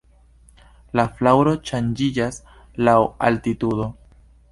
[0.99, 2.39] La flaŭro ŝanĝiĝas
[2.87, 2.97] laŭ
[3.29, 3.87] altitudo.